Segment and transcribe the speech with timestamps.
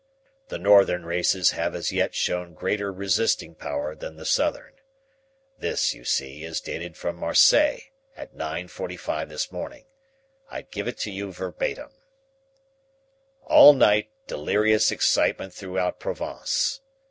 [0.47, 4.73] The Northern races have as yet shown greater resisting power than the Southern.
[5.59, 7.83] This, you see, is dated from Marseilles
[8.17, 9.85] at nine forty five this morning.
[10.49, 11.91] I give it to you verbatim:
[13.43, 16.81] "'All night delirious excitement throughout Provence.